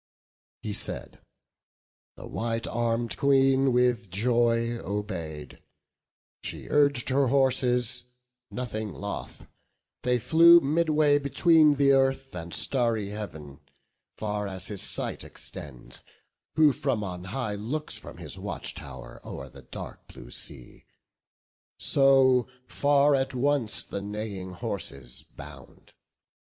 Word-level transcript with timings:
He 0.63 0.73
said: 0.73 1.19
the 2.15 2.25
white 2.25 2.65
arm'd 2.65 3.17
Queen 3.17 3.71
with 3.71 4.09
joy 4.09 4.79
obey'd; 4.79 5.61
She 6.41 6.67
urg'd 6.71 7.09
her 7.09 7.27
horses; 7.27 8.07
nothing 8.49 8.93
loth, 8.93 9.45
they 10.01 10.17
flew 10.17 10.59
Midway 10.59 11.19
between 11.19 11.75
the 11.75 11.91
earth, 11.91 12.33
and 12.33 12.51
starry 12.51 13.11
Heav'n: 13.11 13.59
Far 14.17 14.47
as 14.47 14.69
his 14.69 14.81
sight 14.81 15.23
extends, 15.23 16.03
who 16.55 16.73
from 16.73 17.03
on 17.03 17.25
high 17.25 17.53
Looks 17.53 17.99
from 17.99 18.17
his 18.17 18.39
watch 18.39 18.73
tow'r 18.73 19.21
o'er 19.23 19.49
the 19.49 19.61
dark 19.61 20.07
blue 20.07 20.31
sea, 20.31 20.83
So 21.77 22.47
far 22.67 23.13
at 23.13 23.35
once 23.35 23.83
the 23.83 24.01
neighing 24.01 24.53
horses 24.53 25.21
bound. 25.35 25.93